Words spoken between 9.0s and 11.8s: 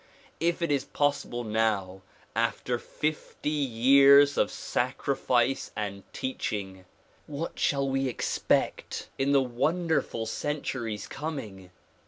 in the wonderful centuries coming